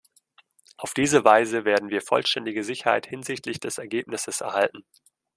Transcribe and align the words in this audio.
Auf 0.77 0.95
diese 0.95 1.23
Weise 1.25 1.63
werden 1.63 1.91
wir 1.91 2.01
vollständige 2.01 2.63
Sicherheit 2.63 3.05
hinsichtlich 3.05 3.59
des 3.59 3.77
Ergebnisses 3.77 4.41
erhalten. 4.41 4.83